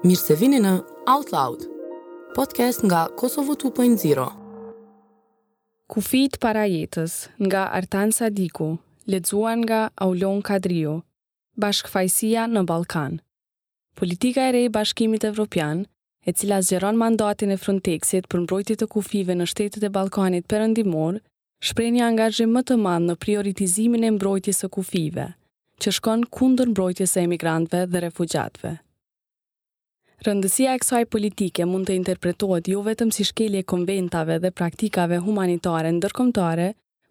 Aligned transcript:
Mirë 0.00 0.16
se 0.18 0.34
vini 0.40 0.56
në 0.64 0.70
Out 1.12 1.28
Loud, 1.34 1.64
podcast 2.32 2.80
nga 2.88 3.02
Kosovo 3.20 3.52
2.0. 3.60 4.22
Kufit 5.92 6.38
para 6.40 6.62
jetës 6.64 7.16
nga 7.36 7.66
Artan 7.76 8.08
Sadiku, 8.16 8.78
ledzuan 9.04 9.60
nga 9.68 9.90
Aulon 10.00 10.40
Kadrio, 10.40 10.94
bashkëfajsia 11.60 12.46
në 12.48 12.62
Balkan. 12.70 13.20
Politika 13.92 14.46
e 14.48 14.54
rej 14.56 14.64
bashkimit 14.72 15.28
evropian, 15.28 15.84
e 16.24 16.32
cila 16.32 16.62
zgjeron 16.64 16.96
mandatin 16.96 17.52
e 17.52 17.60
Frontexit 17.60 18.30
për 18.32 18.46
mbrojtje 18.46 18.80
të 18.80 18.88
kufive 18.96 19.36
në 19.36 19.50
shtetet 19.52 19.84
e 19.84 19.92
Ballkanit 19.98 20.48
Perëndimor, 20.48 21.20
shpreh 21.60 21.92
një 21.92 22.06
angazhim 22.08 22.56
më 22.56 22.64
të 22.72 22.80
madh 22.88 23.10
në 23.12 23.20
prioritizimin 23.26 24.08
e 24.08 24.14
mbrojtjes 24.16 24.64
së 24.64 24.72
kufive, 24.80 25.28
që 25.84 25.92
shkon 26.00 26.24
kundër 26.40 26.72
mbrojtjes 26.72 27.18
së 27.18 27.26
emigrantëve 27.28 27.90
dhe 27.92 28.08
refugjatëve. 28.08 28.78
Rëndësia 30.20 30.74
e 30.76 30.80
kësaj 30.82 31.06
politike 31.08 31.64
mund 31.64 31.88
të 31.88 31.94
interpretohet 31.96 32.66
jo 32.68 32.82
vetëm 32.84 33.08
si 33.16 33.24
shkelje 33.24 33.62
konventave 33.72 34.34
dhe 34.42 34.50
praktikave 34.52 35.16
humanitare 35.24 35.92
ndërkomtare, 35.96 36.66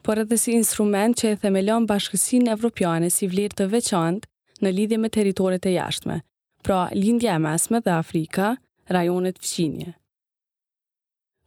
por 0.05 0.22
edhe 0.22 0.38
si 0.38 0.54
instrument 0.54 1.17
që 1.17 1.31
e 1.34 1.40
themelon 1.41 1.88
bashkësin 1.90 2.52
evropiane 2.53 3.09
si 3.09 3.26
vlerë 3.31 3.58
të 3.58 3.67
veçantë 3.72 4.30
në 4.67 4.73
lidhje 4.77 5.00
me 5.02 5.09
teritorit 5.16 5.66
e 5.66 5.73
jashtme, 5.80 6.20
pra 6.62 6.84
lindja 6.94 7.34
e 7.34 7.41
mesme 7.48 7.81
dhe 7.81 7.95
Afrika, 7.98 8.52
rajonet 8.94 9.41
fëqinje. 9.41 9.95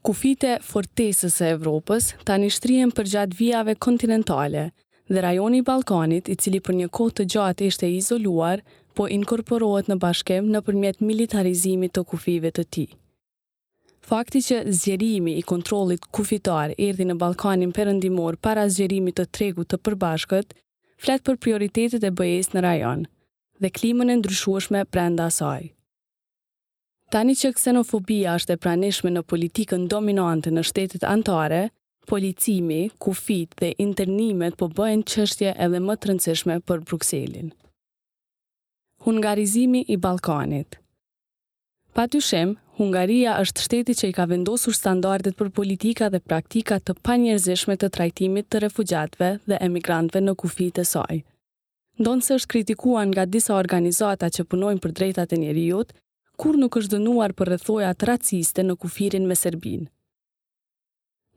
Kufite 0.03 0.56
fortesës 0.67 1.37
e 1.47 1.53
Evropës 1.55 2.11
tani 2.27 2.48
shtrihen 2.51 2.91
gjatë 2.91 3.37
vijave 3.39 3.75
kontinentale 3.79 4.73
dhe 5.06 5.20
rajoni 5.23 5.61
i 5.61 5.62
Ballkanit, 5.70 6.27
i 6.29 6.34
cili 6.34 6.59
për 6.59 6.75
një 6.83 6.89
kohë 6.91 7.15
të 7.20 7.25
gjatë 7.37 7.67
ishte 7.70 7.87
i 7.95 7.98
izoluar, 8.03 8.62
po 8.95 9.09
inkorporohet 9.15 9.89
në 9.91 9.97
bashkim 10.03 10.49
në 10.53 10.61
përmjet 10.67 11.01
militarizimit 11.05 11.93
të 11.97 12.05
kufive 12.11 12.51
të 12.55 12.65
ti. 12.75 12.85
Fakti 14.03 14.41
që 14.43 14.57
zjerimi 14.75 15.37
i 15.39 15.45
kontrolit 15.47 16.05
kufitar 16.15 16.73
erdi 16.77 17.07
në 17.07 17.15
Balkanin 17.23 17.71
përëndimor 17.77 18.37
para 18.43 18.65
zjerimit 18.69 19.17
të 19.21 19.27
tregu 19.37 19.65
të 19.65 19.79
përbashkët, 19.87 20.49
flet 21.05 21.23
për 21.27 21.39
prioritetet 21.45 22.03
e 22.05 22.11
bëjes 22.19 22.51
në 22.55 22.65
rajon 22.67 23.07
dhe 23.62 23.71
klimën 23.79 24.11
e 24.11 24.17
ndryshueshme 24.19 24.81
brenda 24.91 25.29
asaj. 25.31 25.69
Tani 27.15 27.37
që 27.39 27.53
ksenofobia 27.55 28.34
është 28.41 28.56
e 28.56 28.59
praneshme 28.65 29.12
në 29.15 29.23
politikën 29.31 29.87
dominante 29.93 30.51
në 30.51 30.65
shtetet 30.67 31.05
antare, 31.06 31.69
policimi, 32.11 32.89
kufit 32.99 33.55
dhe 33.62 33.71
internimet 33.84 34.59
po 34.59 34.67
bëhen 34.75 35.05
qështje 35.12 35.55
edhe 35.62 35.79
më 35.84 35.99
të 36.03 36.11
rëndësishme 36.11 36.59
për 36.67 36.83
Bruxellin. 36.89 37.53
Hungarizimi 39.05 39.81
i 39.91 39.97
Ballkanit. 39.98 40.77
Pa 41.92 42.05
të 42.06 42.20
shemë, 42.22 42.53
Hungaria 42.78 43.33
është 43.42 43.62
shteti 43.64 43.94
që 43.98 44.09
i 44.09 44.12
ka 44.14 44.25
vendosur 44.31 44.75
standardet 44.78 45.34
për 45.41 45.48
politika 45.56 46.06
dhe 46.14 46.20
praktika 46.31 46.77
të 46.78 46.94
panjerëzishme 47.09 47.75
të 47.83 47.89
trajtimit 47.97 48.47
të 48.47 48.61
refugjatve 48.64 49.31
dhe 49.50 49.56
emigrantve 49.67 50.22
në 50.22 50.34
kufit 50.44 50.77
të 50.78 50.84
saj. 50.92 51.17
Ndonë 52.00 52.22
se 52.28 52.36
është 52.39 52.50
kritikuan 52.55 53.11
nga 53.12 53.25
disa 53.27 53.56
organizata 53.59 54.28
që 54.36 54.44
punojnë 54.53 54.83
për 54.86 54.94
drejtat 55.00 55.34
e 55.34 55.39
njeriut, 55.42 55.89
kur 56.41 56.59
nuk 56.62 56.78
është 56.81 56.92
dënuar 56.94 57.34
për 57.41 57.50
rëthojat 57.56 58.06
raciste 58.12 58.62
në 58.64 58.77
kufirin 58.84 59.27
me 59.33 59.37
Serbin. 59.42 59.89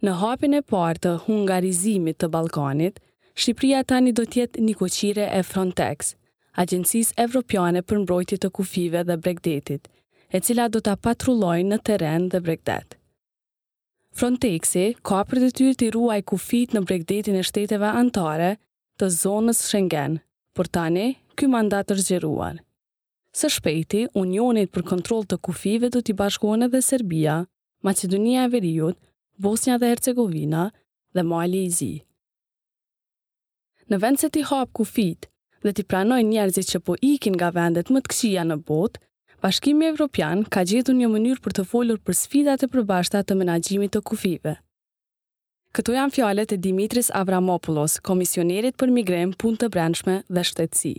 Në 0.06 0.14
hapin 0.22 0.54
e 0.60 0.62
partë 0.76 1.02
të 1.08 1.16
hungarizimit 1.26 2.22
të 2.22 2.30
Balkanit, 2.38 3.02
Shqipria 3.34 3.82
tani 3.92 4.14
do 4.22 4.28
tjetë 4.36 4.64
një 4.70 4.78
koqire 4.84 5.26
e 5.40 5.42
Frontex, 5.52 6.14
Agjencisë 6.62 7.16
Evropiane 7.20 7.82
për 7.84 7.98
Mbrojtje 8.02 8.38
të 8.44 8.50
Kufive 8.56 9.02
dhe 9.08 9.18
Bregdetit, 9.24 9.90
e 10.34 10.40
cila 10.40 10.70
do 10.72 10.80
ta 10.86 10.94
patrullojë 11.08 11.66
në 11.68 11.80
terren 11.90 12.30
dhe 12.32 12.40
Bregdet. 12.46 12.96
Frontexi 14.16 14.86
ka 15.10 15.20
për 15.28 15.42
detyrë 15.46 15.74
të 15.82 15.90
ruaj 15.96 16.18
kufit 16.32 16.72
në 16.78 16.84
Bregdetin 16.88 17.36
e 17.36 17.44
shteteve 17.50 17.90
anëtare 18.02 18.54
të 19.02 19.10
zonës 19.18 19.60
Schengen, 19.68 20.16
por 20.56 20.70
tani 20.78 21.10
ky 21.36 21.50
mandat 21.52 21.90
të 21.90 21.98
zgjeruar. 22.06 22.62
Së 23.36 23.50
shpejti, 23.58 24.06
Unionit 24.24 24.72
për 24.72 24.88
Kontroll 24.94 25.28
të 25.28 25.42
Kufive 25.50 25.90
do 25.92 26.00
t'i 26.02 26.16
bashkohen 26.22 26.64
edhe 26.70 26.80
Serbia, 26.88 27.36
Macedonia 27.84 28.46
e 28.48 28.52
Veriut, 28.56 28.96
Bosnia 29.44 29.76
dhe 29.78 29.92
Hercegovina 29.92 30.70
dhe 31.16 31.24
Mali 31.34 31.66
i 31.66 31.70
Zi. 31.82 31.92
Në 33.92 34.00
vend 34.06 34.20
se 34.24 34.30
ti 34.34 34.46
hap 34.52 34.72
kufit, 34.80 35.28
dhe 35.66 35.74
t'i 35.74 35.84
pranoj 35.90 36.22
njerëzit 36.30 36.68
që 36.72 36.80
po 36.86 36.94
ikin 37.14 37.36
nga 37.40 37.50
vendet 37.58 37.90
më 37.90 38.02
të 38.02 38.14
këqija 38.14 38.44
në 38.48 38.58
botë, 38.70 39.00
Bashkimi 39.44 39.88
Evropian 39.92 40.44
ka 40.54 40.62
gjetur 40.70 40.96
një 40.98 41.08
mënyrë 41.16 41.42
për 41.46 41.54
të 41.58 41.64
folur 41.72 42.00
për 42.06 42.16
sfidat 42.22 42.64
e 42.66 42.70
përbashkëta 42.74 43.22
të 43.30 43.34
menaxhimit 43.42 43.92
të 43.94 44.02
kufive. 44.10 44.54
Këto 45.76 45.92
janë 45.98 46.16
fjallet 46.16 46.56
e 46.56 46.60
Dimitris 46.66 47.12
Avramopoulos, 47.20 47.98
komisionerit 48.08 48.78
për 48.80 48.94
Migrem, 48.96 49.36
punë 49.42 49.60
të 49.62 49.70
brendshme 49.76 50.16
dhe 50.34 50.44
shtetësi. 50.50 50.96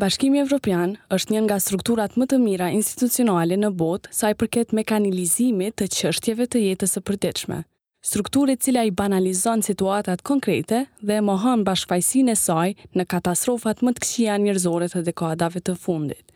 Bashkimi 0.00 0.40
Evropian 0.42 0.96
është 1.14 1.34
një 1.36 1.40
nga 1.46 1.58
strukturat 1.62 2.16
më 2.18 2.26
të 2.32 2.38
mira 2.48 2.70
institucionale 2.80 3.60
në 3.60 3.70
botë 3.84 4.14
sa 4.18 4.32
i 4.34 4.38
përket 4.42 4.72
mekanilizimit 4.80 5.76
të 5.78 5.90
çështjeve 6.00 6.48
të 6.50 6.66
jetës 6.66 6.96
së 6.96 7.04
përditshme 7.10 7.60
strukturit 8.04 8.60
cila 8.62 8.82
i 8.84 8.90
banalizon 8.90 9.60
situatat 9.62 10.22
konkrete 10.26 10.86
dhe 11.06 11.20
mohon 11.22 11.60
bashkëfajsin 11.66 12.32
e 12.32 12.36
saj 12.40 12.72
në 12.98 13.04
katastrofat 13.14 13.82
më 13.86 13.92
të 13.94 14.02
këshia 14.04 14.34
njërzore 14.42 14.88
të 14.90 15.02
dekadave 15.08 15.60
të 15.62 15.76
fundit, 15.84 16.26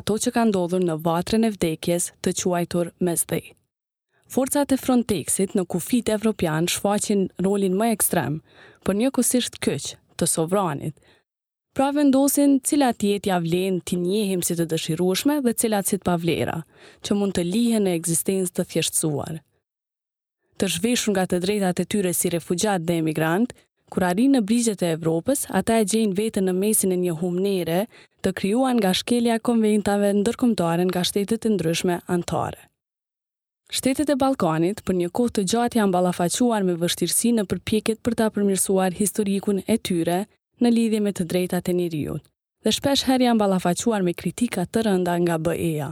ato 0.00 0.16
që 0.22 0.32
ka 0.36 0.46
ndodhur 0.48 0.82
në 0.88 0.96
vatrën 1.06 1.44
e 1.44 1.52
vdekjes 1.56 2.06
të 2.24 2.32
quajtur 2.42 2.92
me 3.04 3.14
dhej. 3.20 3.42
Forcat 4.32 4.72
e 4.72 4.78
Frontexit 4.80 5.52
në 5.56 5.66
kufit 5.74 6.08
evropian 6.16 6.68
shfaqin 6.72 7.26
rolin 7.44 7.76
më 7.76 7.92
ekstrem, 7.98 8.40
për 8.86 8.94
një 9.00 9.10
kusisht 9.18 9.58
kyç 9.64 9.92
të 10.16 10.28
sovranit. 10.34 10.94
Pra 11.76 11.90
vendosin 11.94 12.60
cilat 12.68 13.02
jetë 13.08 13.28
ja 13.28 13.38
vlen 13.44 13.76
të 13.86 14.00
njehim 14.04 14.40
si 14.42 14.54
të 14.56 14.64
dëshirushme 14.72 15.40
dhe 15.44 15.52
cilat 15.52 15.86
si 15.86 15.96
të 16.00 16.06
pavlera, 16.08 16.58
që 17.04 17.10
mund 17.20 17.34
të 17.36 17.42
lihen 17.52 17.84
në 17.86 17.96
eksistencë 18.00 18.54
të 18.56 18.68
thjeshtësuar 18.72 19.34
të 20.60 20.68
zhveshur 20.76 21.14
nga 21.14 21.22
të 21.24 21.38
drejtat 21.40 21.80
e 21.80 21.86
tyre 21.92 22.10
si 22.12 22.28
refugjat 22.34 22.82
dhe 22.84 22.98
emigrant, 23.00 23.52
kur 23.90 24.04
arrin 24.06 24.34
në 24.36 24.40
brigjet 24.46 24.82
e 24.84 24.90
Evropës, 24.94 25.46
ata 25.56 25.78
e 25.80 25.86
gjejnë 25.88 26.16
veten 26.18 26.44
në 26.46 26.54
mesin 26.60 26.92
e 26.92 26.98
një 27.00 27.14
humnere 27.22 27.78
të 28.24 28.34
krijuar 28.40 28.76
nga 28.78 28.92
shkelja 28.94 29.38
e 29.38 29.42
konventave 29.48 30.10
ndërkombëtare 30.20 30.84
nga 30.90 31.02
shtetet 31.08 31.48
e 31.48 31.54
ndryshme 31.54 31.96
anëtare. 32.16 32.60
Shtetet 33.72 34.12
e 34.12 34.18
Ballkanit 34.20 34.84
për 34.86 34.98
një 35.00 35.08
kohë 35.16 35.32
të 35.38 35.46
gjatë 35.52 35.80
janë 35.80 35.94
ballafaquar 35.94 36.66
me 36.66 36.76
vështirësi 36.82 37.32
në 37.38 37.46
përpjekjet 37.52 38.02
për 38.04 38.18
ta 38.18 38.28
përmirësuar 38.34 38.96
historikun 39.00 39.62
e 39.66 39.76
tyre 39.86 40.20
në 40.60 40.74
lidhje 40.76 41.00
me 41.06 41.14
të 41.14 41.26
drejtat 41.32 41.72
e 41.72 41.76
njerëzit. 41.80 42.24
Dhe 42.66 42.76
shpesh 42.76 43.06
herë 43.08 43.30
janë 43.30 43.40
ballafaquar 43.44 44.02
me 44.04 44.16
kritika 44.22 44.66
të 44.66 44.84
rënda 44.90 45.16
nga 45.24 45.38
BE-ja. 45.46 45.90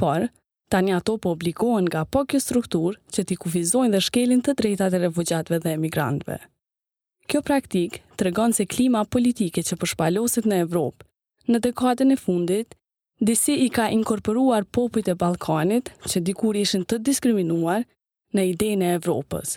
Por, 0.00 0.28
Tani 0.70 0.92
ato 0.92 1.12
po 1.16 1.30
obligohen 1.32 1.86
nga 1.88 2.04
po 2.12 2.20
kjo 2.28 2.38
struktur 2.44 2.96
që 3.14 3.22
t'i 3.24 3.36
kufizojnë 3.40 3.96
dhe 3.96 4.00
shkelin 4.06 4.42
të 4.44 4.54
drejtat 4.60 4.94
e 4.94 5.02
refugjatve 5.06 5.58
dhe 5.64 5.72
emigrantve. 5.78 6.36
Kjo 7.28 7.40
praktik 7.46 7.96
të 8.16 8.26
regon 8.28 8.52
se 8.52 8.66
klima 8.68 9.02
politike 9.14 9.64
që 9.68 9.78
përshpalosit 9.80 10.48
në 10.50 10.58
Evropë, 10.66 11.06
në 11.52 11.60
dekadën 11.66 12.12
e 12.12 12.18
fundit, 12.24 12.74
disi 13.30 13.56
i 13.64 13.70
ka 13.78 13.86
inkorporuar 13.96 14.68
popujt 14.78 15.08
e 15.08 15.16
Balkanit 15.22 15.88
që 16.10 16.22
dikur 16.28 16.56
ishin 16.60 16.84
të 16.84 17.00
diskriminuar 17.10 17.88
në 18.36 18.46
idejnë 18.52 18.90
e 18.92 19.00
Evropës. 19.00 19.56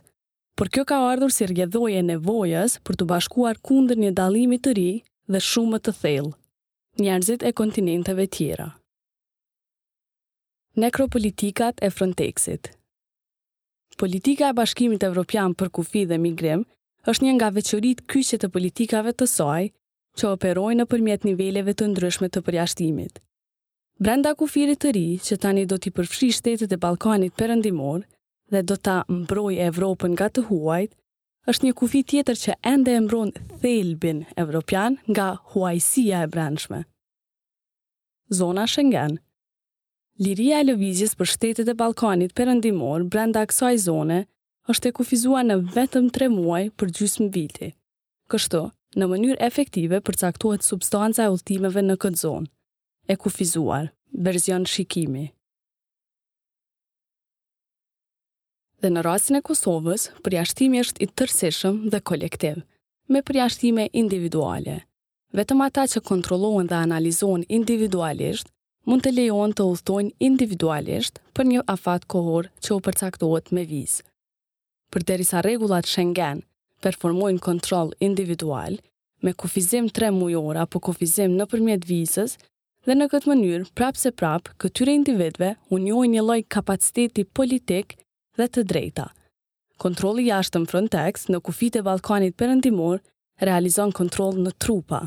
Por 0.55 0.71
kjo 0.71 0.85
ka 0.85 0.97
ardhur 1.11 1.31
si 1.35 1.43
e 1.49 2.07
nevojës 2.13 2.79
për 2.87 2.93
të 3.01 3.05
bashkuar 3.11 3.57
kundër 3.65 3.97
një 4.05 4.11
dalimi 4.23 4.57
të 4.63 4.71
ri 4.79 4.89
dhe 5.27 5.39
shumë 5.51 5.79
të 5.85 5.91
thellë, 6.01 6.33
njerëzit 7.03 7.43
e 7.43 7.51
kontinenteve 7.51 8.25
tjera. 8.27 8.71
Nekropolitikat 10.75 11.81
e 11.83 11.89
Frontexit 11.89 12.79
Politika 13.97 14.47
e 14.49 14.53
Bashkimit 14.55 15.03
Evropian 15.03 15.51
për 15.59 15.67
kufi 15.77 16.05
dhe 16.07 16.15
migrim 16.17 16.61
është 17.11 17.25
një 17.25 17.31
nga 17.35 17.47
veqërit 17.57 18.03
kyqet 18.11 18.39
të 18.45 18.49
politikave 18.53 19.11
të 19.13 19.25
soj 19.27 19.65
që 20.21 20.29
operojnë 20.29 20.77
në 20.79 20.85
përmjet 20.93 21.25
niveleve 21.27 21.73
të 21.75 21.89
ndryshme 21.91 22.29
të 22.31 22.41
përjashtimit. 22.47 23.19
Brenda 23.99 24.31
kufirit 24.39 24.79
të 24.85 24.93
ri, 24.95 25.03
që 25.19 25.35
tani 25.43 25.65
do 25.67 25.75
t'i 25.77 25.91
përfri 25.99 26.29
shtetet 26.39 26.71
e 26.71 26.77
Balkanit 26.85 27.35
përëndimor 27.41 28.05
dhe 28.55 28.61
do 28.71 28.77
t'a 28.79 28.95
mbroj 29.19 29.53
Evropën 29.67 30.15
nga 30.15 30.29
të 30.31 30.45
huajt, 30.47 30.95
është 31.51 31.65
një 31.67 31.73
kufi 31.83 32.01
tjetër 32.13 32.39
që 32.45 32.55
ende 32.71 32.95
e 32.95 33.01
mbron 33.09 33.35
thelbin 33.65 34.23
Evropian 34.45 34.95
nga 35.11 35.33
huajsia 35.51 36.23
e 36.23 36.31
brendshme. 36.31 36.81
Zona 38.39 38.65
Schengen– 38.71 39.19
Liria 40.21 40.59
e 40.61 40.65
lëvizjes 40.67 41.15
për 41.17 41.29
shtetet 41.31 41.69
e 41.71 41.73
Balkanit 41.77 42.35
përëndimor 42.37 43.05
brenda 43.13 43.41
aksoj 43.47 43.77
zone 43.83 44.17
është 44.73 44.91
e 44.91 44.95
kufizua 44.99 45.39
në 45.47 45.55
vetëm 45.73 46.09
tre 46.17 46.27
muaj 46.33 46.59
për 46.77 46.91
gjysmë 46.99 47.27
viti. 47.37 47.69
Kështu, 48.29 48.59
në 49.01 49.07
mënyrë 49.13 49.39
efektive 49.47 49.97
përcaktuat 50.05 50.67
substanca 50.67 51.25
e 51.25 51.31
ultimeve 51.37 51.81
në 51.87 51.97
këtë 52.05 52.21
zonë. 52.21 52.51
E 53.13 53.17
kufizuar, 53.23 53.87
version 54.27 54.67
shikimi. 54.75 55.25
Dhe 58.81 58.93
në 58.93 59.01
rasin 59.09 59.39
e 59.39 59.43
Kosovës, 59.49 60.05
përjashtimi 60.25 60.83
është 60.85 61.01
i 61.01 61.09
tërseshëm 61.17 61.81
dhe 61.95 62.03
kolektiv, 62.11 62.61
me 63.09 63.25
përjashtime 63.31 63.89
individuale. 64.03 64.77
Vetëm 65.39 65.65
ata 65.69 65.89
që 65.95 66.05
kontrolohen 66.11 66.69
dhe 66.69 66.77
analizohen 66.85 67.47
individualisht, 67.59 68.53
mund 68.89 69.03
të 69.05 69.11
lejon 69.15 69.51
të 69.53 69.65
udhtojnë 69.73 70.15
individualisht 70.27 71.19
për 71.37 71.45
një 71.51 71.61
afat 71.73 72.07
kohor 72.09 72.47
që 72.65 72.73
u 72.77 72.79
përcaktohet 72.87 73.51
me 73.55 73.65
vizë. 73.69 74.03
Për 74.91 75.05
derisa 75.09 75.41
regullat 75.45 75.87
Schengen 75.87 76.41
performojnë 76.81 77.39
kontrol 77.45 77.91
individual, 78.03 78.79
me 79.21 79.33
kufizim 79.37 79.87
3 79.93 80.09
mujora 80.17 80.63
apo 80.65 80.79
kufizim 80.87 81.35
në 81.37 81.45
përmjet 81.51 81.85
vizës, 81.85 82.35
dhe 82.89 82.95
në 82.97 83.07
këtë 83.11 83.29
mënyrë, 83.29 83.67
prapë 83.77 84.01
se 84.01 84.11
prapë, 84.17 84.55
këtyre 84.63 84.95
individve 84.97 85.51
unjoj 85.77 86.07
një 86.15 86.25
loj 86.25 86.41
kapaciteti 86.55 87.23
politik 87.37 87.95
dhe 88.41 88.49
të 88.49 88.65
drejta. 88.73 89.05
Kontrolli 89.81 90.25
jashtë 90.31 90.63
në 90.63 90.71
Frontex 90.71 91.29
në 91.29 91.41
kufit 91.45 91.77
e 91.79 91.85
Balkanit 91.85 92.33
përëndimor 92.41 92.97
realizon 93.45 93.93
kontrol 93.97 94.41
në 94.45 94.55
trupa, 94.61 95.05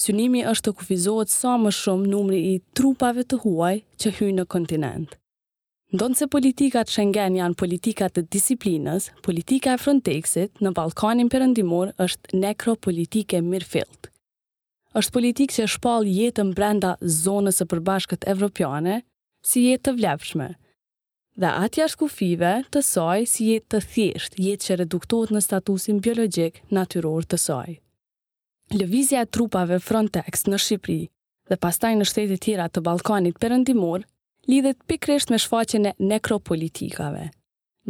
synimi 0.00 0.40
është 0.48 0.70
të 0.70 0.76
kufizohet 0.80 1.32
sa 1.32 1.56
më 1.60 1.72
shumë 1.78 2.08
numri 2.10 2.38
i 2.52 2.54
trupave 2.78 3.24
të 3.28 3.38
huaj 3.44 3.72
që 4.00 4.12
hyjnë 4.18 4.38
në 4.40 4.46
kontinent. 4.54 5.16
Ndonë 5.96 6.18
se 6.20 6.28
politikat 6.34 6.92
Schengen 6.92 7.36
janë 7.40 7.58
politikat 7.58 8.14
të 8.14 8.22
disiplinës, 8.34 9.08
politika 9.26 9.72
e 9.74 9.80
Frontexit 9.82 10.62
në 10.62 10.72
Balkanin 10.76 11.30
përëndimor 11.36 11.92
është 12.06 12.40
nekropolitike 12.46 13.42
mirëfilt. 13.52 14.08
është 14.98 15.12
politikë 15.14 15.54
që 15.54 15.64
shpal 15.72 16.06
jetën 16.18 16.48
brenda 16.56 16.88
zonës 17.18 17.60
e 17.62 17.66
përbashkët 17.72 18.24
evropiane 18.32 18.94
si 19.50 19.60
jetë 19.68 19.84
të 19.86 19.92
vlepshme, 20.00 20.48
dhe 21.40 21.50
atja 21.66 21.84
jashtë 21.84 22.00
kufive 22.00 22.50
të 22.72 22.82
saj 22.88 23.20
si 23.34 23.46
jetë 23.52 23.68
të 23.72 23.80
thjesht, 23.92 24.32
jetë 24.48 24.64
që 24.66 24.78
reduktot 24.82 25.30
në 25.34 25.44
statusin 25.46 26.02
biologjik 26.06 26.58
natyror 26.78 27.22
të 27.30 27.38
saj. 27.46 27.68
Lëvizja 28.70 29.18
e 29.24 29.26
trupave 29.26 29.80
Frontex 29.82 30.44
në 30.46 30.58
Shqipëri 30.62 31.00
dhe 31.50 31.56
pastaj 31.64 31.88
në 31.98 32.04
shtetet 32.06 32.42
tjera 32.44 32.68
të 32.70 32.82
Ballkanit 32.86 33.40
Perëndimor 33.42 34.04
lidhet 34.46 34.84
pikërisht 34.86 35.32
me 35.34 35.40
shfaqjen 35.42 35.88
e 35.90 35.92
nekropolitikave. 36.12 37.24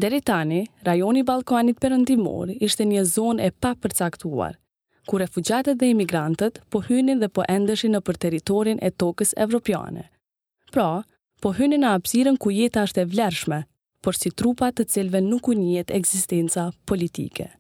Deri 0.01 0.23
tani, 0.25 0.63
rajoni 0.89 1.21
i 1.21 1.27
Ballkanit 1.31 1.77
Perëndimor 1.85 2.55
ishte 2.65 2.87
një 2.89 3.05
zonë 3.13 3.51
e 3.51 3.55
papërcaktuar, 3.61 4.57
ku 5.05 5.21
refugjatët 5.21 5.77
dhe 5.83 5.93
emigrantët 5.93 6.63
po 6.73 6.81
hynin 6.89 7.21
dhe 7.21 7.29
po 7.29 7.45
endeshin 7.59 7.93
nëpër 7.99 8.23
territorin 8.25 8.81
e 8.81 8.91
tokës 9.03 9.37
evropiane. 9.37 10.07
Pra, 10.73 10.89
po 11.43 11.53
hynin 11.61 11.85
në 11.85 11.93
hapësirën 11.99 12.41
ku 12.41 12.57
jeta 12.57 12.89
është 12.89 13.05
e 13.05 13.11
vlerëshme, 13.13 13.61
por 14.01 14.17
si 14.17 14.33
trupa 14.33 14.73
të 14.73 14.89
cilëve 14.95 15.21
nuk 15.29 15.53
u 15.53 15.61
njihet 15.65 15.93
ekzistenca 16.01 16.71
politike. 16.89 17.53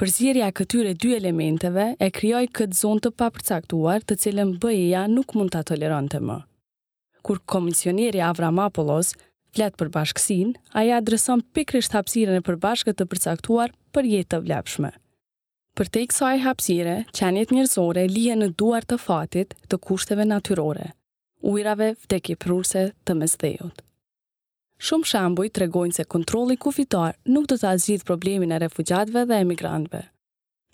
Përzirja 0.00 0.46
e 0.48 0.52
këtyre 0.56 0.94
dy 0.96 1.10
elementeve 1.18 1.82
e 2.00 2.06
krijoi 2.16 2.46
këtë 2.56 2.76
zonë 2.78 3.02
të 3.04 3.10
papërcaktuar, 3.20 4.04
të 4.08 4.16
cilën 4.22 4.54
BE-ja 4.62 5.02
nuk 5.12 5.34
mund 5.36 5.52
ta 5.52 5.60
tolerante 5.70 6.22
më. 6.24 6.38
Kur 7.20 7.42
komisioneri 7.52 8.22
Avram 8.24 8.62
Apollos 8.64 9.10
fletë 9.52 9.76
për 9.82 9.90
bashkësinë, 9.98 10.54
ai 10.72 10.86
adreson 10.96 11.42
pikërisht 11.58 11.98
hapsiren 11.98 12.40
e 12.40 12.46
përbashkët 12.48 12.96
të 13.02 13.08
përcaktuar 13.12 13.76
për 13.92 14.08
jetë 14.14 14.30
të 14.32 14.40
vlepshme. 14.46 14.92
Për 15.76 15.92
te 15.92 16.06
i 16.06 16.08
kësaj 16.14 16.32
hapsire, 16.46 16.96
qenjet 17.20 17.52
njërzore 17.52 18.06
lije 18.14 18.38
në 18.40 18.50
duar 18.56 18.88
të 18.88 18.96
fatit 19.04 19.52
të 19.68 19.82
kushteve 19.84 20.24
natyrore, 20.32 20.94
ujrave 21.52 21.92
vdekje 22.06 22.40
prurse 22.46 22.88
të 23.04 23.20
mesdhejot. 23.20 23.84
Shumë 24.88 25.08
shambuj 25.10 25.50
të 25.52 25.60
regojnë 25.66 25.92
se 25.96 26.04
kontroli 26.12 26.54
kufitar 26.64 27.16
nuk 27.32 27.44
do 27.50 27.56
të 27.60 27.68
azhjith 27.74 28.04
problemin 28.10 28.52
e 28.56 28.60
refugjatve 28.62 29.26
dhe 29.28 29.40
emigrantve. 29.44 30.00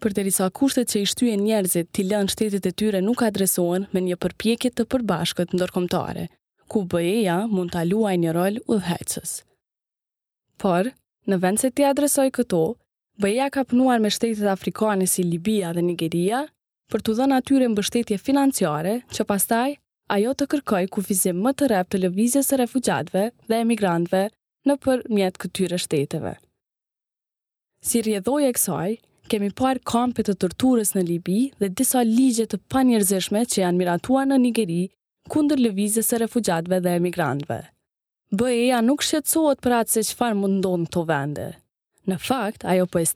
Për 0.05 0.15
të 0.15 0.25
risa 0.29 0.47
kushtet 0.55 0.93
që 0.93 1.01
i 1.03 1.09
shtyje 1.13 1.39
njerëzit 1.41 1.89
t'i 1.91 2.05
lënë 2.07 2.31
shtetit 2.35 2.69
e 2.69 2.73
tyre 2.83 3.01
nuk 3.07 3.25
adresohen 3.27 3.89
me 3.95 4.03
një 4.07 4.19
përpjekit 4.25 4.77
të 4.79 4.87
përbashkët 4.95 5.57
ndorkomtare, 5.59 6.29
ku 6.71 6.85
bëjeja 6.95 7.39
mund 7.57 7.75
t'a 7.75 7.83
luaj 7.89 8.15
një 8.25 8.35
rol 8.39 8.61
u 8.71 8.79
dheqës. 8.85 9.33
Por, 10.63 10.93
në 11.27 11.41
vend 11.45 11.63
se 11.65 11.73
t'i 11.75 11.87
adresoj 11.91 12.29
këto, 12.39 12.63
bëjeja 13.25 13.49
ka 13.57 13.65
pënuar 13.73 13.99
me 14.05 14.13
shtetit 14.15 14.47
afrikane 14.55 15.11
si 15.11 15.27
Libia 15.27 15.73
dhe 15.75 15.83
Nigeria 15.89 16.45
për 16.95 17.03
t'u 17.03 17.17
dhënë 17.19 17.43
atyre 17.43 17.73
mbështetje 17.75 18.23
financiare 18.29 19.01
që 19.17 19.27
pastaj 19.33 19.71
ajo 20.07 20.33
të 20.39 20.47
kërkoj 20.53 20.85
kufizim 20.95 21.39
më 21.43 21.51
të 21.59 21.69
rep 21.73 21.89
të 21.91 21.99
lëvizjes 22.05 22.51
e 22.55 22.61
refugjatve 22.63 23.23
dhe 23.51 23.57
emigrantve 23.65 24.21
në 24.71 24.77
për 24.85 25.01
mjetë 25.17 25.41
këtyre 25.45 25.79
shteteve. 25.83 26.35
Si 27.89 28.03
rjedhoj 28.07 28.45
e 28.49 28.53
kësaj, 28.57 28.95
kemi 29.33 29.49
parë 29.59 29.83
kampet 29.91 30.29
të 30.31 30.37
torturës 30.45 30.93
në 30.95 31.03
Libi 31.09 31.39
dhe 31.59 31.71
disa 31.81 32.03
ligje 32.07 32.47
të 32.53 32.59
panjërzeshme 32.75 33.43
që 33.51 33.63
janë 33.65 33.79
miratua 33.81 34.23
në 34.31 34.39
Nigeri 34.45 34.79
kundër 35.35 35.63
lëvizjes 35.67 36.13
e 36.15 36.21
refugjatve 36.23 36.79
dhe 36.85 36.95
emigrantve. 37.01 37.59
BE-ja 38.31 38.79
nuk 38.87 39.03
shqetsohet 39.07 39.63
për 39.63 39.77
atë 39.81 39.93
se 39.97 40.03
qëfar 40.13 40.35
mundon 40.39 40.87
të 40.91 41.03
vende. 41.11 41.49
Në 42.07 42.19
fakt, 42.23 42.63
ajo 42.65 42.87
po 42.87 42.99
e 42.99 43.07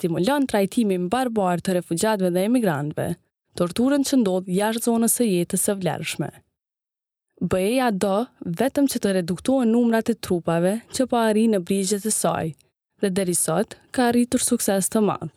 trajtimin 0.50 1.06
barbar 1.08 1.60
të 1.62 1.74
refugjatve 1.78 2.30
dhe 2.34 2.44
emigrantve, 2.50 3.08
torturën 3.58 4.04
që 4.10 4.16
ndodh 4.24 4.48
jashtë 4.58 4.84
zonës 4.88 5.14
së 5.20 5.24
jetës 5.30 5.66
së 5.68 5.74
vlerëshme 5.84 6.30
bëjeja 7.40 7.90
do 7.96 8.16
vetëm 8.60 8.86
që 8.92 9.00
të 9.00 9.12
reduktuar 9.18 9.66
numrat 9.68 10.10
e 10.12 10.14
trupave 10.20 10.74
që 10.92 11.06
po 11.08 11.20
arri 11.20 11.46
në 11.50 11.60
brigjet 11.64 12.04
e 12.06 12.12
saj, 12.12 12.50
dhe 13.00 13.10
deri 13.16 13.34
sot 13.34 13.76
ka 13.96 14.10
arritur 14.10 14.44
sukses 14.44 14.90
të 14.92 15.00
madhë. 15.08 15.30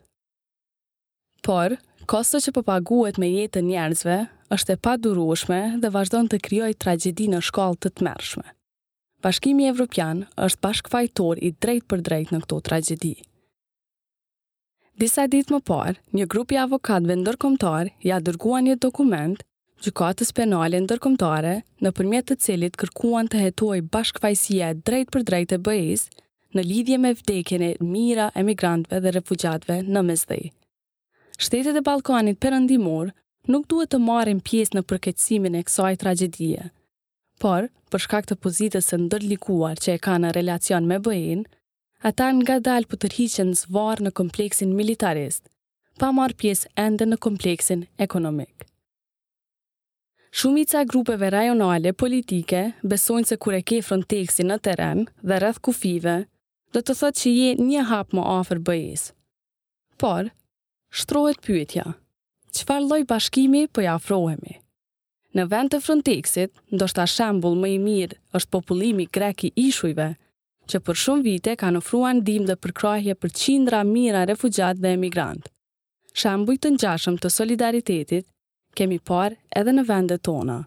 Por, 1.43 1.75
kosto 2.07 2.39
që 2.43 2.53
përpaguet 2.57 3.15
po 3.17 3.21
me 3.23 3.29
jetën 3.31 3.65
njerëzve 3.71 4.17
është 4.55 4.75
e 4.75 4.97
durushme 5.03 5.61
dhe 5.81 5.89
vazhdon 5.95 6.27
të 6.27 6.39
kryoj 6.45 6.73
tragedi 6.83 7.27
në 7.31 7.39
shkallë 7.47 7.79
të 7.83 7.89
të 7.93 8.03
mershme. 8.09 8.43
Bashkimi 9.23 9.67
Evropian 9.69 10.25
është 10.37 10.89
fajtor 10.91 11.37
i 11.39 11.51
drejt 11.63 11.83
për 11.87 11.99
drejt 12.07 12.29
në 12.35 12.39
këto 12.43 12.57
tragedi. 12.67 13.13
Disa 14.99 15.23
ditë 15.27 15.53
më 15.55 15.59
parë, 15.67 15.97
një 16.15 16.25
grupi 16.31 16.55
avokatëve 16.59 17.15
ndërkomtar 17.23 17.85
ja 18.09 18.17
dërguan 18.21 18.63
një 18.67 18.75
dokument 18.83 19.39
Gjukatës 19.83 20.29
penale 20.31 20.79
ndërkomtare, 20.83 21.49
në 21.83 21.89
përmjet 21.97 22.27
të 22.29 22.35
cilit 22.45 22.77
kërkuan 22.79 23.27
të 23.31 23.39
hetoj 23.41 23.79
bashkëfajsia 23.91 24.69
drejt 24.89 25.09
për 25.15 25.25
drejt 25.29 25.55
e 25.55 25.59
bëjës 25.65 26.05
në 26.55 26.63
lidhje 26.69 26.99
me 27.05 27.11
vdekjene 27.21 27.69
mira 27.89 28.27
emigrantve 28.41 29.01
dhe 29.03 29.13
refugjatve 29.17 29.75
në 29.89 30.03
mesdhej. 30.11 30.45
Shtetet 31.35 31.81
e 31.81 31.83
Balkanit 31.89 32.39
përëndimor 32.45 33.11
nuk 33.55 33.67
duhet 33.73 33.91
të 33.95 33.99
marim 34.07 34.39
pjes 34.49 34.71
në 34.71 34.85
përketsimin 34.91 35.59
e 35.59 35.65
kësaj 35.67 35.97
tragedie, 36.05 36.69
por 37.43 37.67
përshka 37.91 38.23
këtë 38.23 38.39
pozitës 38.45 38.87
e 38.95 39.01
ndërlikuar 39.03 39.83
që 39.83 39.97
e 39.97 40.01
ka 40.07 40.15
në 40.23 40.31
relacion 40.39 40.87
me 40.93 41.01
bëjën, 41.09 41.43
ata 42.11 42.31
nga 42.39 42.61
dalë 42.69 42.87
për 42.93 43.03
tërhiqen 43.07 43.51
zvarë 43.65 44.05
në 44.07 44.15
kompleksin 44.21 44.77
militarist, 44.79 45.49
pa 45.99 46.13
marë 46.21 46.39
pjes 46.45 46.63
endë 46.87 47.09
në 47.11 47.25
kompleksin 47.27 47.89
ekonomikë. 48.07 48.71
Shumica 50.35 50.79
grupeve 50.83 51.27
rajonale 51.29 51.91
politike 51.93 52.61
besojnë 52.89 53.27
se 53.29 53.35
kur 53.37 53.53
e 53.53 53.59
ke 53.69 53.77
Frontexin 53.85 54.47
në 54.49 54.55
teren 54.67 55.03
dhe 55.29 55.35
rreth 55.43 55.59
kufive, 55.67 56.15
do 56.73 56.81
të 56.81 56.95
thotë 57.01 57.19
që 57.19 57.33
je 57.35 57.51
një 57.67 57.83
hap 57.91 58.15
më 58.17 58.23
afër 58.39 58.61
BE-s. 58.69 59.03
Por 60.01 60.31
shtrohet 60.89 61.37
pyetja. 61.45 61.85
Çfarë 62.49 62.87
lloj 62.87 62.99
bashkimi 63.13 63.61
po 63.69 63.85
i 63.85 63.91
afrohemi? 63.93 64.57
Në 65.37 65.45
vend 65.53 65.75
të 65.75 65.83
Frontexit, 65.85 66.51
ndoshta 66.73 67.05
shembull 67.13 67.61
më 67.61 67.71
i 67.75 67.77
mirë 67.85 68.17
është 68.37 68.53
popullimi 68.57 69.05
greki 69.17 69.53
Ishujve, 69.67 70.09
që 70.65 70.81
për 70.87 71.01
shumë 71.03 71.25
vite 71.29 71.53
kanë 71.61 71.77
ofruar 71.85 72.17
ndihmë 72.23 72.49
dhe 72.49 72.57
përkrahje 72.65 73.15
për 73.21 73.37
qindra 73.43 73.85
mira 73.93 74.25
refugjat 74.33 74.81
dhe 74.81 74.97
emigrant. 74.97 75.45
Shembuj 76.23 76.57
të 76.65 76.73
ngjashëm 76.79 77.21
të 77.21 77.33
solidaritetit 77.37 78.32
kemi 78.77 78.99
par 79.03 79.35
edhe 79.55 79.73
në 79.73 79.83
vendet 79.87 80.23
tona. 80.25 80.59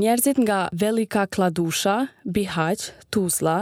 Njerëzit 0.00 0.38
nga 0.44 0.58
Velika 0.72 1.26
Kladusha, 1.26 1.98
Bihaq, 2.24 2.86
Tuzla 3.12 3.58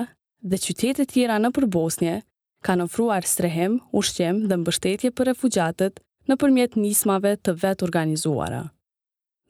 dhe 0.47 0.59
qytetet 0.65 1.11
tjera 1.13 1.39
në 1.41 1.51
për 1.57 1.67
Bosnje 1.75 2.19
kanë 2.67 2.85
ofruar 2.87 3.27
strehem, 3.27 3.79
ushqem 3.95 4.45
dhe 4.51 4.59
mbështetje 4.61 5.11
për 5.19 5.31
refugjatët 5.33 6.01
në 6.31 6.37
përmjet 6.43 6.77
nismave 6.77 7.35
të 7.45 7.55
vetë 7.63 7.87
organizuara. 7.89 8.63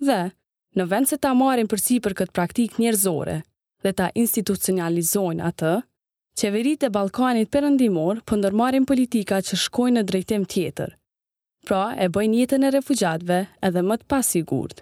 Dhe, 0.07 0.21
në 0.79 0.85
vend 0.93 1.11
se 1.11 1.19
ta 1.19 1.33
marim 1.35 1.69
përsi 1.73 1.99
për 2.05 2.15
këtë 2.21 2.37
praktik 2.39 2.77
njerëzore 2.79 3.39
dhe 3.85 3.93
ta 3.99 4.09
institucionalizojnë 4.23 5.45
atë, 5.51 5.75
qeverit 6.41 6.87
e 6.87 6.93
Balkanit 6.95 7.51
përëndimor 7.55 8.23
pëndërmarim 8.29 8.87
po 8.87 8.93
politika 8.95 9.43
që 9.43 9.59
shkojnë 9.65 9.99
në 10.01 10.07
drejtem 10.13 10.45
tjetër, 10.53 10.95
pra 11.69 11.89
e 12.05 12.09
bëjnë 12.17 12.39
jetën 12.41 12.65
e 12.65 12.69
refugjatëve 12.79 13.37
edhe 13.69 13.83
më 13.89 13.99
të 14.01 14.07
pasigurt. 14.13 14.79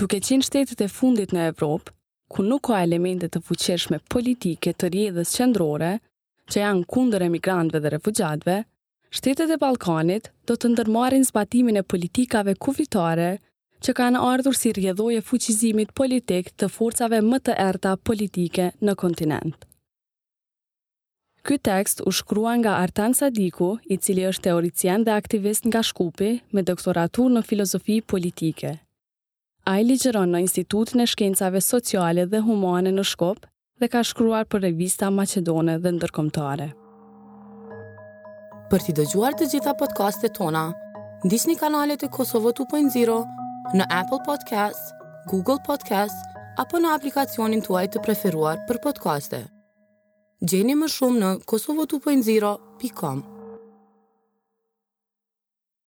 Duke 0.00 0.18
qenë 0.26 0.46
shtetet 0.48 0.80
e 0.82 0.90
fundit 0.96 1.30
në 1.36 1.44
Evropë, 1.52 1.92
ku 2.34 2.42
nuk 2.48 2.64
ka 2.68 2.80
elemente 2.82 3.28
të 3.30 3.42
fuqishme 3.46 4.00
politike 4.12 4.72
të 4.74 4.90
rjedhës 4.96 5.34
qendrore, 5.38 5.92
që 6.50 6.64
janë 6.64 6.86
kundër 6.92 7.26
emigrantëve 7.28 7.82
dhe 7.84 7.92
refugjatëve, 7.94 8.56
shtetet 9.18 9.54
e 9.54 9.60
Ballkanit 9.64 10.32
do 10.50 10.56
të 10.58 10.72
ndërmarrin 10.72 11.28
zbatimin 11.30 11.78
e 11.78 11.86
politikave 11.94 12.56
kufitare 12.66 13.30
që 13.84 13.94
kanë 14.00 14.24
ardhur 14.32 14.56
si 14.58 14.72
rrjedhë 14.74 15.12
e 15.20 15.22
fuqizimit 15.30 15.94
politik 16.02 16.50
të 16.58 16.70
forcave 16.78 17.20
më 17.30 17.38
të 17.46 17.56
errta 17.68 17.94
politike 18.10 18.72
në 18.82 18.96
kontinent. 19.04 19.62
Ky 21.46 21.58
tekst 21.60 22.00
u 22.06 22.10
shkrua 22.10 22.54
nga 22.58 22.70
Artan 22.80 23.12
Sadiku, 23.14 23.74
i 23.92 23.98
cili 24.00 24.22
është 24.24 24.46
teorician 24.48 25.02
dhe 25.04 25.12
aktivist 25.12 25.66
nga 25.68 25.82
Shkupi, 25.84 26.30
me 26.56 26.62
doktoratur 26.64 27.28
në 27.34 27.42
filozofi 27.44 27.98
politike. 28.00 28.70
A 29.68 29.74
i 29.80 29.84
ligjeron 29.84 30.32
në 30.32 30.40
Institut 30.46 30.94
në 30.96 31.04
Shkencave 31.12 31.60
Sociale 31.60 32.24
dhe 32.32 32.40
Humane 32.46 32.92
në 32.96 33.04
Shkop 33.12 33.44
dhe 33.80 33.90
ka 33.92 34.00
shkruar 34.02 34.48
për 34.48 34.64
revista 34.68 35.10
Macedone 35.12 35.76
dhe 35.84 35.92
ndërkomtare. 35.98 36.70
Për 38.72 38.86
t'i 38.86 38.96
dëgjuar 39.02 39.36
të 39.36 39.50
gjitha 39.52 39.76
podcastet 39.84 40.32
tona, 40.40 40.64
ndisht 41.28 41.48
një 41.52 41.58
kanalet 41.60 42.06
e 42.06 42.12
Kosovo 42.12 42.54
2.0 42.56 43.20
në 43.76 43.90
Apple 43.98 44.22
Podcast, 44.30 44.94
Google 45.28 45.60
Podcast 45.68 46.24
apo 46.64 46.80
në 46.80 46.94
aplikacionin 46.96 47.60
tuaj 47.62 47.84
të 47.92 48.04
preferuar 48.06 48.64
për 48.70 48.80
podcastet. 48.88 49.50
Gjeni 50.44 50.74
më 50.76 50.88
shumë 50.94 51.20
në 51.22 51.30
kosovotupojzero.com 51.48 53.24